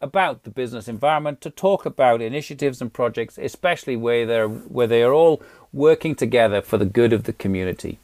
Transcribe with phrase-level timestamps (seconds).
[0.00, 5.02] about the business environment, to talk about initiatives and projects, especially where they're where they
[5.02, 5.42] are all
[5.72, 7.98] working together for the good of the community.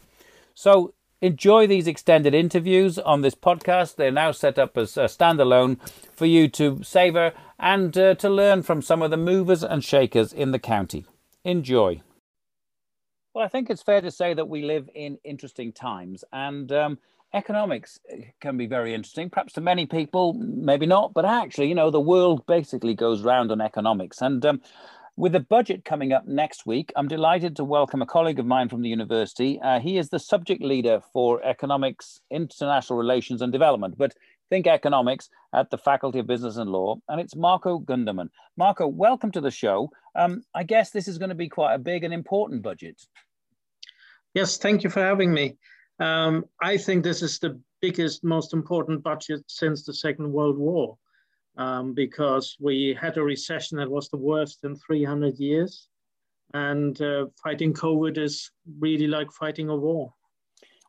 [0.54, 3.96] So enjoy these extended interviews on this podcast.
[3.96, 5.78] They're now set up as a standalone
[6.12, 10.32] for you to savor and uh, to learn from some of the movers and shakers
[10.32, 11.06] in the county.
[11.44, 12.02] Enjoy.
[13.32, 16.98] Well, I think it's fair to say that we live in interesting times, and um,
[17.34, 21.74] economics eh, can be very interesting, perhaps to many people, maybe not, but actually, you
[21.74, 24.22] know, the world basically goes round on economics.
[24.22, 24.62] And um,
[25.16, 28.68] with the budget coming up next week, I'm delighted to welcome a colleague of mine
[28.68, 29.60] from the university.
[29.60, 34.14] Uh, he is the subject leader for economics, international relations, and development, but
[34.50, 38.30] think economics at the Faculty of Business and Law, and it's Marco Gundermann.
[38.56, 39.90] Marco, welcome to the show.
[40.14, 43.02] Um, I guess this is going to be quite a big and important budget.
[44.34, 45.56] Yes, thank you for having me.
[46.00, 50.96] Um, I think this is the biggest, most important budget since the Second World War
[51.56, 55.88] um, because we had a recession that was the worst in 300 years.
[56.52, 60.12] And uh, fighting COVID is really like fighting a war.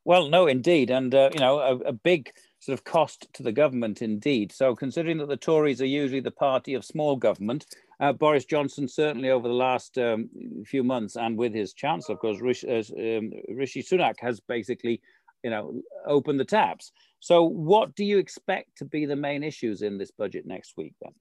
[0.03, 0.92] Well, no, indeed.
[0.92, 2.31] And, uh, you know, a, a, big
[2.66, 4.52] sort of cost to the government, indeed.
[4.52, 7.67] So, considering that the Tories are usually the party of small government,
[7.99, 10.30] uh, Boris Johnson certainly over the last um,
[10.66, 14.99] few months, and with his chancellor, of course, Rishi, uh, um, Rishi Sunak has basically,
[15.44, 16.91] you know, opened the taps.
[17.19, 20.94] So, what do you expect to be the main issues in this budget next week
[21.02, 21.13] then?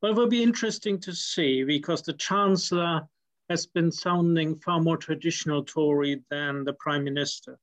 [0.00, 3.02] Well, it will be interesting to see because the chancellor
[3.50, 7.58] has been sounding far more traditional Tory than the prime minister.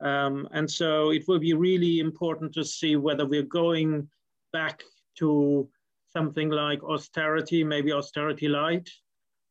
[0.00, 4.08] Um, and so it will be really important to see whether we're going
[4.52, 4.82] back
[5.18, 5.68] to
[6.12, 8.88] something like austerity, maybe austerity light,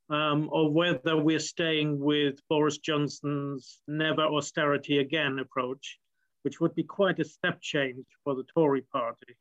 [0.09, 5.99] um, or whether we're staying with Boris Johnson's never austerity again approach,
[6.43, 9.35] which would be quite a step change for the Tory party.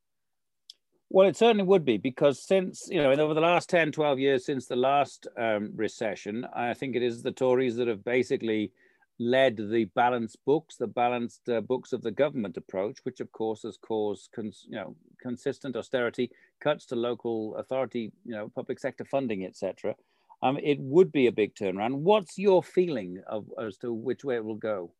[1.11, 4.45] Well, it certainly would be because since, you know, over the last 10, 12 years
[4.45, 8.73] since the last um, recession, I think it is the Tories that have basically
[9.19, 13.63] led the balanced books, the balanced uh, books of the government approach, which of course
[13.63, 16.31] has caused cons- you know consistent austerity,
[16.61, 19.95] cuts to local authority, you know, public sector funding, etc.
[20.43, 21.95] Um, it would be a big turnaround.
[21.95, 24.93] What's your feeling of as to which way it will go?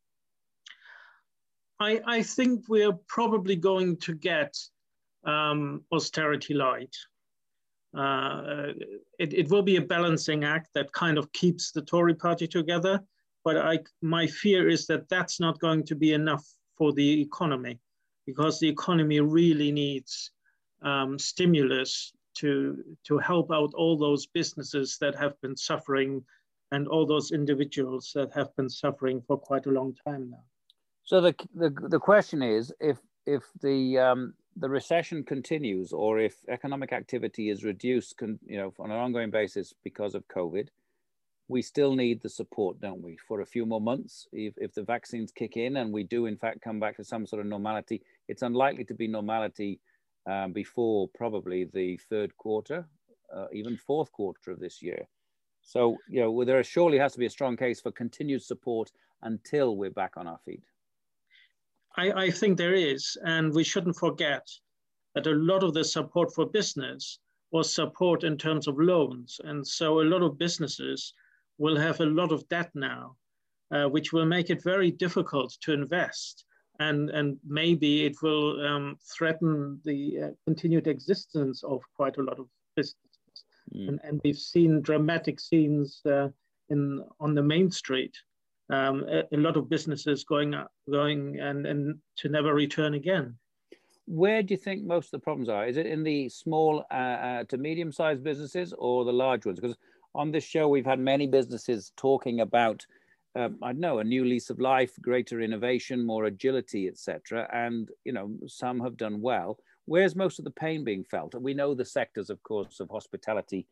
[1.79, 4.55] I, I think we're probably going to get
[5.25, 6.95] um, austerity light.
[7.95, 8.73] Uh,
[9.19, 13.01] it, it will be a balancing act that kind of keeps the Tory party together
[13.45, 16.45] but I, my fear is that that's not going to be enough
[16.77, 17.79] for the economy
[18.25, 20.31] because the economy really needs
[20.81, 26.23] um, stimulus to, to help out all those businesses that have been suffering
[26.71, 30.43] and all those individuals that have been suffering for quite a long time now.
[31.03, 32.97] So the, the, the question is if,
[33.27, 38.73] if the, um, the recession continues or if economic activity is reduced con, you know,
[38.79, 40.69] on an ongoing basis because of COVID,
[41.47, 44.27] we still need the support, don't we, for a few more months?
[44.31, 47.27] If, if the vaccines kick in and we do, in fact, come back to some
[47.27, 49.79] sort of normality, it's unlikely to be normality
[50.25, 52.87] um, before probably the third quarter,
[53.35, 55.07] uh, even fourth quarter of this year.
[55.61, 58.91] So, you know, there surely has to be a strong case for continued support
[59.21, 60.63] until we're back on our feet.
[61.97, 64.47] I, I think there is, and we shouldn't forget
[65.13, 67.19] that a lot of the support for business
[67.51, 69.39] was support in terms of loans.
[69.43, 71.13] And so a lot of businesses
[71.57, 73.15] will have a lot of debt now,
[73.71, 76.45] uh, which will make it very difficult to invest.
[76.79, 82.37] And, and maybe it will um, threaten the uh, continued existence of quite a lot
[82.39, 82.99] of businesses.
[83.73, 83.87] Mm.
[83.89, 86.29] And, and we've seen dramatic scenes uh,
[86.69, 88.15] in, on the main street.
[88.69, 90.55] Um, a, a, lot of businesses going,
[90.91, 93.37] going and, and to never return again
[94.07, 95.67] where do you think most of the problems are?
[95.67, 99.59] Is it in the small uh, uh, to medium sized businesses or the large ones?
[99.59, 99.75] Because
[100.15, 102.85] on this show, we've had many businesses talking about,
[103.35, 107.47] um, I don't know, a new lease of life, greater innovation, more agility, etc.
[107.53, 109.57] And you know, some have done well.
[109.85, 111.35] Where's most of the pain being felt?
[111.35, 113.67] And we know the sectors, of course, of hospitality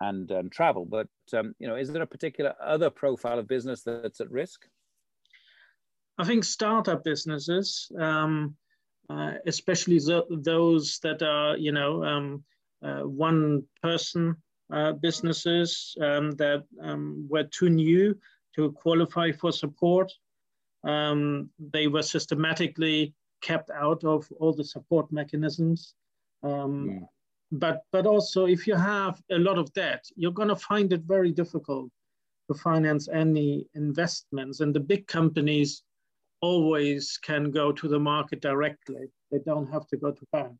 [0.00, 3.82] and um, travel, but um, you know, is there a particular other profile of business
[3.82, 4.66] that's at risk?
[6.16, 8.56] I think startup businesses, um,
[9.10, 10.00] uh, especially
[10.30, 12.44] those that are, you know, um,
[12.82, 14.36] uh, one person
[14.72, 18.16] uh, businesses um, that um, were too new
[18.54, 20.12] to qualify for support.
[20.84, 25.94] Um, they were systematically kept out of all the support mechanisms.
[26.44, 27.06] Mm.
[27.50, 31.02] But, but also, if you have a lot of debt, you're going to find it
[31.02, 31.90] very difficult
[32.50, 34.60] to finance any investments.
[34.60, 35.82] And the big companies
[36.40, 39.08] always can go to the market directly.
[39.30, 40.58] They don't have to go to banks.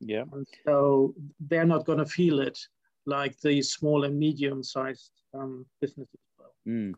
[0.00, 0.24] Yeah.
[0.32, 2.58] And so they're not going to feel it
[3.06, 6.72] like the small and medium sized um, businesses will.
[6.72, 6.94] Mm.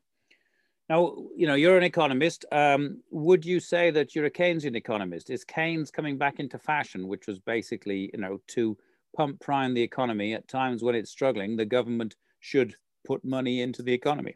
[0.88, 2.44] Now, you know, you're an economist.
[2.52, 5.30] Um, would you say that you're a Keynesian economist?
[5.30, 8.76] Is Keynes coming back into fashion, which was basically, you know, to
[9.16, 12.74] pump prime the economy at times when it's struggling, the government should
[13.06, 14.34] put money into the economy?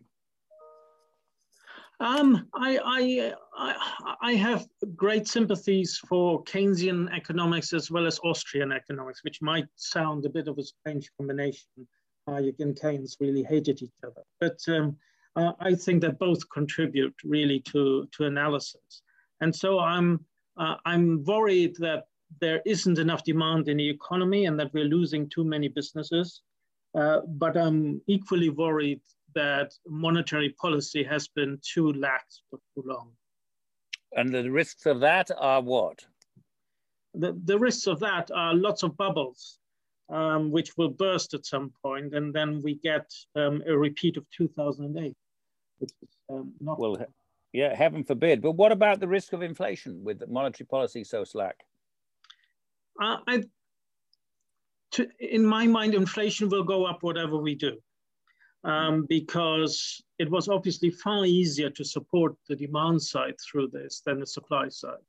[1.98, 4.66] Um, I, I, I, have
[4.96, 10.46] great sympathies for Keynesian economics as well as Austrian economics, which might sound a bit
[10.46, 11.88] of a strange combination.
[12.28, 14.22] Hayek and Keynes really hated each other.
[14.40, 14.96] But um,
[15.36, 19.02] uh, I think that both contribute really to, to analysis.
[19.40, 20.24] And so I'm,
[20.58, 22.08] uh, I'm worried that
[22.42, 26.42] there isn't enough demand in the economy and that we're losing too many businesses.
[26.94, 29.00] Uh, but I'm equally worried
[29.36, 33.10] that monetary policy has been too lax for too long.
[34.12, 36.04] And the risks of that are what?
[37.14, 39.58] The, the risks of that are lots of bubbles,
[40.08, 44.24] um, which will burst at some point, and then we get um, a repeat of
[44.36, 45.14] 2008,
[45.78, 46.78] which is um, not.
[46.78, 46.96] Well,
[47.52, 48.40] yeah, heaven forbid.
[48.40, 51.56] But what about the risk of inflation with monetary policy so slack?
[53.00, 53.44] Uh, I,
[54.92, 57.76] to, in my mind, inflation will go up whatever we do
[58.66, 64.18] um, because it was obviously far easier to support the demand side through this than
[64.18, 65.06] the supply side.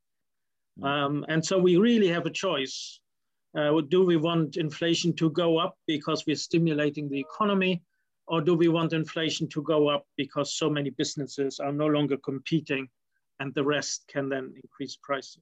[0.80, 0.86] Hmm.
[0.86, 3.00] Um, and so we really have a choice.
[3.57, 7.81] Uh, do we want inflation to go up because we're stimulating the economy?
[8.27, 12.18] Or do we want inflation to go up because so many businesses are no longer
[12.18, 12.89] competing
[13.39, 15.42] and the rest can then increase prices?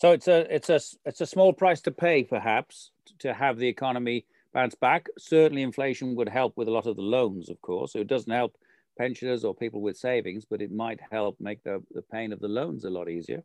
[0.00, 3.68] So it's a it's a it's a small price to pay, perhaps, to have the
[3.68, 5.08] economy bounce back.
[5.18, 7.92] Certainly, inflation would help with a lot of the loans, of course.
[7.92, 8.56] So it doesn't help
[8.96, 12.48] pensioners or people with savings, but it might help make the, the pain of the
[12.48, 13.42] loans a lot easier.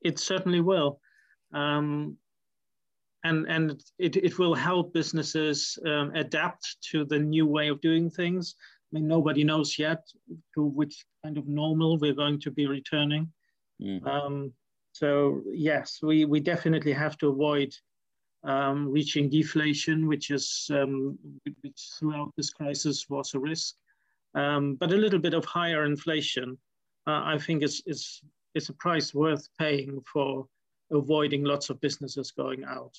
[0.00, 1.00] It certainly will.
[1.52, 2.16] Um,
[3.24, 8.10] and and it, it will help businesses um, adapt to the new way of doing
[8.10, 8.54] things.
[8.58, 10.06] I mean, nobody knows yet
[10.54, 13.32] to which kind of normal we're going to be returning.
[13.82, 14.06] Mm.
[14.06, 14.52] Um,
[14.92, 17.74] so yes, we, we definitely have to avoid
[18.44, 21.18] um, reaching deflation, which is um,
[21.62, 23.74] which throughout this crisis was a risk.
[24.34, 26.58] Um, but a little bit of higher inflation,
[27.06, 28.20] uh, I think, is, is,
[28.54, 30.46] is a price worth paying for
[30.90, 32.96] avoiding lots of businesses going out.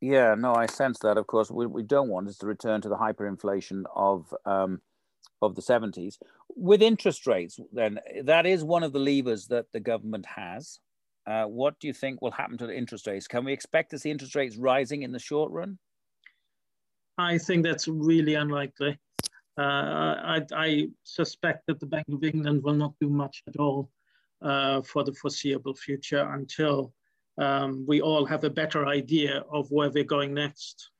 [0.00, 1.16] Yeah, no, I sense that.
[1.16, 4.80] Of course, what we don't want is to return to the hyperinflation of um,
[5.42, 6.16] of the 70s.
[6.54, 10.80] With interest rates, then that is one of the levers that the government has.
[11.26, 13.26] Uh, what do you think will happen to the interest rates?
[13.26, 15.78] Can we expect to see interest rates rising in the short run?
[17.18, 18.98] I think that's really unlikely.
[19.58, 23.90] Uh, I, I, suspect that the Bank of England will not do much at all
[24.42, 26.92] uh, for the foreseeable future until
[27.38, 30.90] um, we all have a better idea of where we're going next.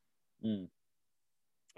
[0.42, 0.68] Mm.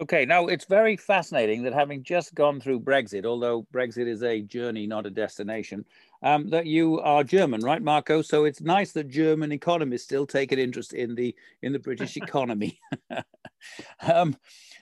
[0.01, 4.41] Okay, now it's very fascinating that having just gone through Brexit, although Brexit is a
[4.43, 5.85] journey, not a destination,
[6.23, 8.23] um, that you are German, right, Marco?
[8.23, 12.17] So it's nice that German economists still take an interest in the in the British
[12.17, 12.81] economy.
[14.03, 14.37] um,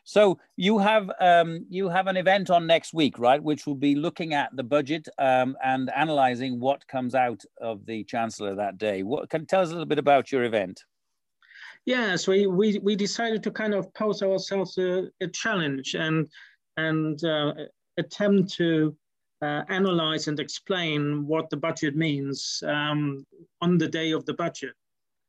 [0.05, 3.95] so you have um, you have an event on next week, right, which will be
[3.95, 9.03] looking at the budget um, and analysing what comes out of the Chancellor that day.
[9.03, 10.85] What can tell us a little bit about your event?
[11.87, 16.29] Yes, we, we, we decided to kind of pose ourselves a, a challenge and,
[16.77, 17.55] and uh,
[17.97, 18.97] attempt to
[19.43, 23.27] uh, analyze and explain what the budget means um,
[23.61, 24.75] on the day of the budget.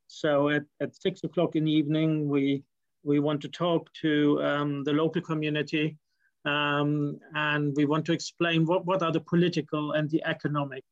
[0.07, 2.63] So at, at six o'clock in the evening, we,
[3.03, 5.97] we want to talk to um, the local community
[6.45, 10.83] um, and we want to explain what, what are the political and the economic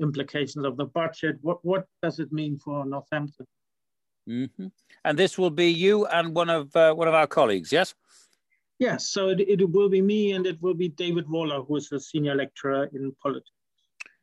[0.00, 1.38] implications of the budget.
[1.42, 3.46] What, what does it mean for Northampton?
[4.28, 4.66] Mm-hmm.
[5.04, 7.94] And this will be you and one of uh, one of our colleagues, yes?
[8.84, 9.08] Yes.
[9.08, 11.98] So it, it will be me, and it will be David Waller, who is a
[11.98, 13.50] senior lecturer in politics.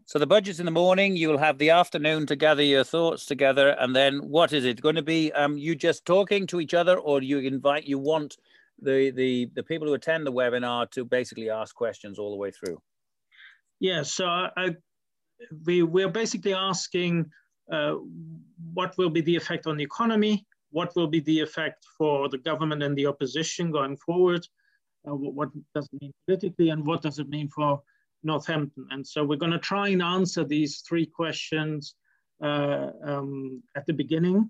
[0.06, 1.16] So the budget's in the morning.
[1.16, 4.80] You will have the afternoon to gather your thoughts together, and then what is it
[4.80, 5.32] going to be?
[5.32, 8.38] Um, you just talking to each other, or you invite you want
[8.80, 12.52] the the the people who attend the webinar to basically ask questions all the way
[12.52, 12.80] through?
[13.80, 14.04] Yeah.
[14.04, 14.76] So I, I
[15.66, 17.32] we we're basically asking
[17.72, 17.96] uh,
[18.74, 20.46] what will be the effect on the economy?
[20.72, 24.46] What will be the effect for the government and the opposition going forward?
[25.08, 27.82] Uh, what does it mean politically, and what does it mean for
[28.24, 28.88] Northampton?
[28.92, 31.96] And so we're going to try and answer these three questions
[32.44, 34.50] uh, um, at the beginning,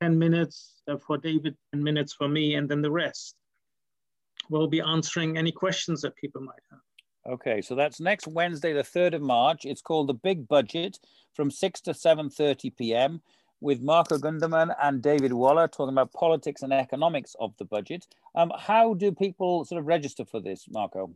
[0.00, 3.34] 10 minutes uh, for David, 10 minutes for me, and then the rest.
[4.50, 7.34] We'll be answering any questions that people might have.
[7.34, 9.64] Okay, so that's next Wednesday, the 3rd of March.
[9.64, 10.98] It's called The Big Budget
[11.34, 13.22] from 6 to 7.30 p.m
[13.62, 18.06] with Marco Gundermann and David Waller talking about politics and economics of the budget.
[18.34, 21.14] Um, how do people sort of register for this, Marco?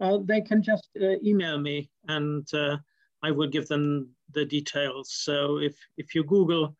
[0.00, 2.76] They can just uh, email me and uh,
[3.22, 5.12] I will give them the details.
[5.12, 6.76] So if, if you Google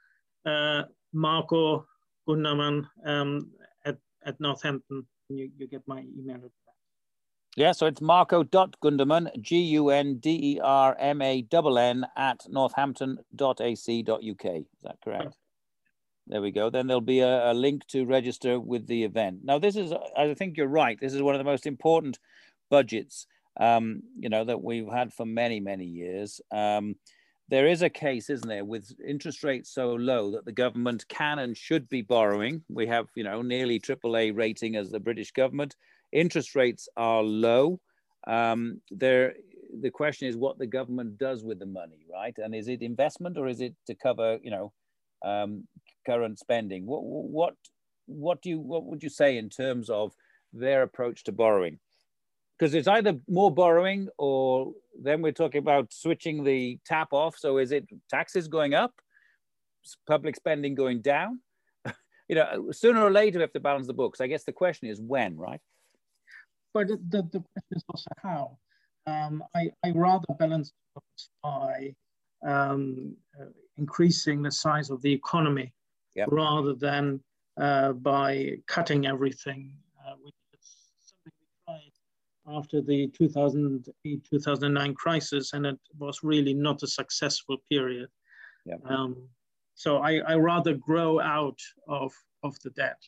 [0.47, 0.83] uh,
[1.13, 1.87] Marco
[2.29, 3.51] Gundermann um,
[3.85, 6.64] at, at Northampton, you, you get my email address.
[7.57, 12.41] Yeah, so it's marco.gundermann, G U N D E R M A N N, at
[12.49, 14.45] northampton.ac.uk.
[14.45, 15.37] Is that correct?
[16.27, 16.69] There we go.
[16.71, 19.41] Then there'll be a, a, link to register with the event.
[19.45, 22.19] Now, this is, I think you're right, this is one of the most important
[22.71, 23.27] budgets,
[23.61, 26.41] um, you know, that we've had for many, many years.
[26.51, 26.97] Um,
[27.51, 31.39] there is a case, isn't there, with interest rates so low that the government can
[31.39, 32.65] and should be borrowing.
[32.71, 35.77] We have, you know, nearly AAA rating as the British government
[36.15, 37.81] interest rates are low.
[38.27, 39.35] Um, there,
[39.81, 42.35] the question is what the government does with the money, right?
[42.39, 44.73] And is it investment or is it to cover, you know,
[45.23, 45.67] um,
[46.07, 46.87] current spending?
[46.87, 47.55] What, what,
[48.07, 50.13] what do you, what would you say in terms of
[50.53, 51.81] their approach to borrowing?
[52.57, 57.37] Because it's either more borrowing or then we're talking about switching the tap off.
[57.37, 58.95] So is it taxes going up,
[60.07, 61.41] public spending going down?
[62.29, 64.21] you know, sooner or later we have to balance the books.
[64.21, 65.61] I guess the question is when, right?
[66.75, 68.59] But the, the question is also how.
[69.07, 70.73] Um, I, I rather balance
[71.43, 71.95] by
[72.47, 75.73] um, uh, increasing the size of the economy
[76.15, 76.29] yep.
[76.31, 77.21] rather than
[77.61, 79.73] uh, by cutting everything,
[80.05, 86.55] uh, which is something we tried after the 2008 2009 crisis, and it was really
[86.55, 88.09] not a successful period.
[88.67, 88.81] Yep.
[88.87, 89.29] Um,
[89.75, 92.13] so I, I rather grow out of,
[92.43, 93.01] of the debt.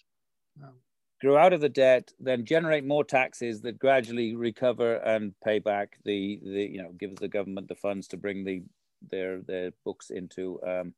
[1.26, 5.98] Grow out of the debt, then generate more taxes that gradually recover and pay back
[6.04, 8.62] the, the you know, gives the government the funds to bring the
[9.10, 10.94] their their books into um,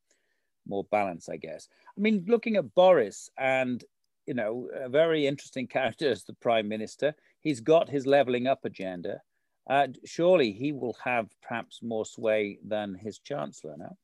[0.66, 1.70] more balance, I guess.
[1.96, 3.82] I mean, looking at Boris and
[4.26, 7.14] you know, a very interesting character as the prime minister.
[7.40, 9.22] He's got his leveling up agenda.
[9.70, 13.96] Uh, surely he will have perhaps more sway than his chancellor now.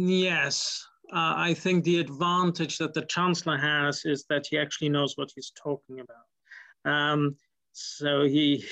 [0.00, 5.14] Yes, uh, I think the advantage that the chancellor has is that he actually knows
[5.16, 6.90] what he's talking about.
[6.90, 7.34] Um,
[7.72, 8.64] so he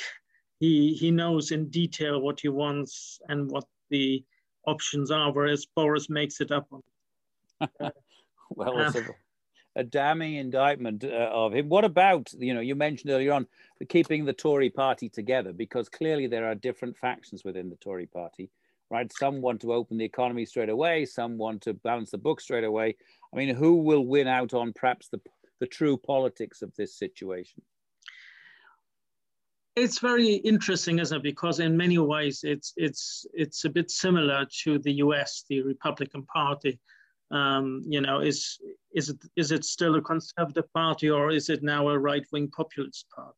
[0.61, 4.25] he he knows in detail what he wants and what the
[4.69, 6.69] options are, whereas Boris makes it up.
[8.51, 9.05] well, it's a,
[9.75, 11.69] a, damning indictment uh, of him.
[11.69, 13.49] What about you know you mentioned earlier on
[13.89, 18.49] keeping the Tory party together because clearly there are different factions within the Tory party
[18.91, 19.11] right?
[19.13, 22.65] Some want to open the economy straight away, some want to balance the book straight
[22.65, 22.97] away.
[23.33, 25.21] I mean, who will win out on perhaps the,
[25.61, 27.63] the true politics of this situation?
[29.75, 31.23] It's very interesting, isn't it?
[31.23, 36.23] Because in many ways, it's it's it's a bit similar to the U.S., the Republican
[36.25, 36.81] Party.
[37.31, 38.59] Um, you know, is
[38.95, 43.05] is it is it still a conservative party or is it now a right-wing populist
[43.15, 43.37] party?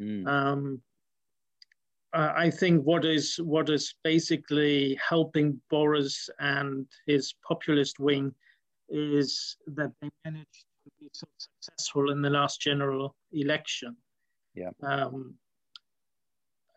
[0.00, 0.26] Mm.
[0.26, 0.82] Um,
[2.14, 8.32] uh, I think what is what is basically helping Boris and his populist wing
[8.88, 13.96] is that they managed to be so successful in the last general election.
[14.54, 14.70] Yeah.
[14.82, 15.34] Um,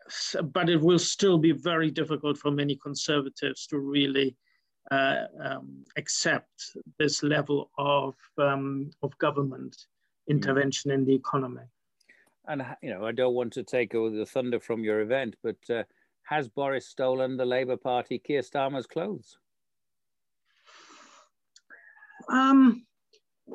[0.08, 4.34] so, but it will still be very difficult for many conservatives to really
[4.90, 10.34] uh, um, accept this level of um, of government mm.
[10.34, 10.94] intervention mm.
[10.94, 11.68] in the economy
[12.48, 15.56] and you know, I don't want to take over the thunder from your event, but
[15.70, 15.84] uh,
[16.22, 19.38] has Boris stolen the Labour Party Keir Starmer's clothes?
[22.28, 22.84] Um,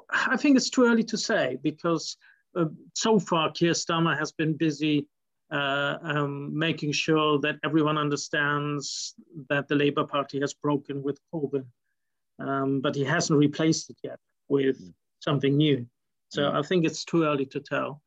[0.10, 2.18] I think it's too early to say because
[2.56, 5.08] uh, so far Keir Starmer has been busy
[5.52, 9.14] uh, um, making sure that everyone understands
[9.50, 11.66] that the Labour Party has broken with Corbyn,
[12.40, 14.18] um, but he hasn't replaced it yet
[14.50, 14.94] with mm.
[15.20, 15.86] something new.
[16.30, 16.56] So mm.
[16.56, 18.02] I think it's too early to tell.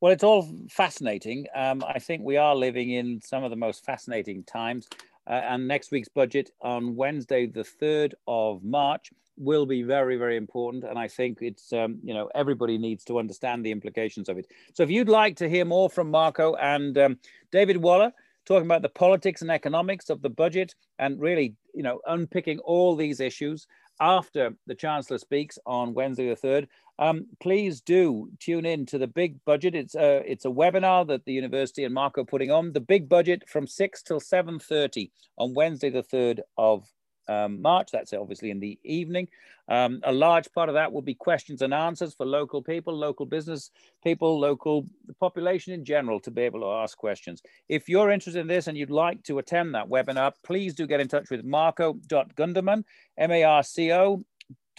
[0.00, 1.46] Well, it's all fascinating.
[1.54, 4.88] Um, I think we are living in some of the most fascinating times.
[5.26, 10.36] Uh, and next week's budget on Wednesday, the 3rd of March, will be very, very
[10.36, 10.84] important.
[10.84, 14.46] And I think it's, um, you know, everybody needs to understand the implications of it.
[14.74, 17.18] So if you'd like to hear more from Marco and um,
[17.50, 18.12] David Waller,
[18.44, 22.96] talking about the politics and economics of the budget and really, you know, unpicking all
[22.96, 23.66] these issues,
[24.00, 26.66] after the Chancellor speaks on Wednesday the 3rd,
[26.98, 29.74] um, please do tune in to the big budget.
[29.74, 32.72] It's a, it's a webinar that the university and Marco are putting on.
[32.72, 36.86] The big budget from 6 till 7.30 on Wednesday the 3rd of
[37.28, 37.90] um, March.
[37.92, 39.28] That's obviously in the evening.
[39.68, 43.26] Um, a large part of that will be questions and answers for local people, local
[43.26, 43.72] business
[44.04, 44.86] people, local
[45.18, 47.42] population in general to be able to ask questions.
[47.68, 51.00] If you're interested in this and you'd like to attend that webinar, please do get
[51.00, 52.84] in touch with marco.gundermann,
[53.18, 54.22] M-A-R-C-O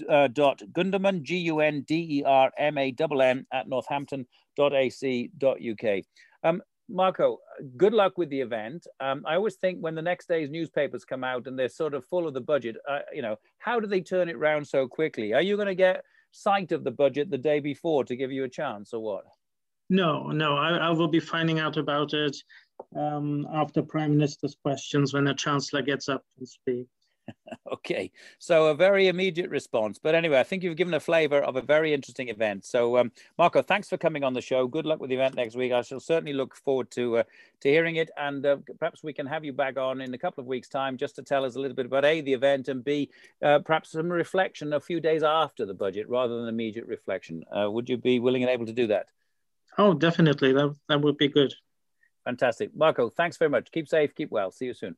[0.10, 6.04] uh, dot Gundermann, G-U-N-D-E-R-M-A-N-N at northampton.ac.uk.
[6.44, 7.39] Um, Marco,
[7.75, 8.88] good luck with the event.
[9.00, 12.06] Um, I always think when the next day's newspapers come out and they're sort of
[12.06, 15.34] full of the budget, uh, you know, how do they turn it around so quickly?
[15.34, 18.46] Are you going to get sight of the budget the day before to give you
[18.46, 19.25] a chance or what?
[19.89, 22.36] No, no, I, I will be finding out about it
[22.96, 26.89] um, after Prime Minister's questions when the Chancellor gets up and speaks.
[27.88, 29.98] Okay, so a very immediate response.
[29.98, 32.65] But anyway, I think you've given a flavour of a very interesting event.
[32.65, 34.67] So, um, Marco, thanks for coming on the show.
[34.67, 35.72] Good luck with the event next week.
[35.72, 37.24] I shall certainly look forward to uh,
[37.62, 40.41] to hearing it, and uh, perhaps we can have you back on in a couple
[40.41, 42.84] of weeks' time just to tell us a little bit about a the event and
[42.84, 43.10] b
[43.44, 47.44] uh, perhaps some reflection a few days after the budget rather than immediate reflection.
[47.51, 49.08] Uh, would you be willing and able to do that?
[49.77, 50.53] Oh, definitely.
[50.53, 51.53] That that would be good.
[52.25, 53.10] Fantastic, Marco.
[53.10, 53.72] Thanks very much.
[53.72, 54.13] Keep safe.
[54.13, 54.51] Keep well.
[54.51, 54.98] See you soon.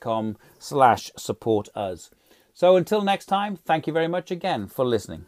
[0.00, 2.10] com slash support us.
[2.52, 5.26] So until next time, thank you very much again for listening.